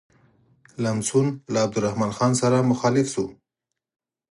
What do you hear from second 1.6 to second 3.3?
عبدالرحمن خان سره مخالف شو.